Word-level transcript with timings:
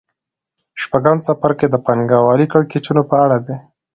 شپږم 0.81 1.17
څپرکی 1.25 1.67
د 1.69 1.75
پانګوالۍ 1.85 2.45
د 2.47 2.49
کړکېچونو 2.51 3.01
په 3.09 3.15
اړه 3.23 3.37
دی 3.47 3.57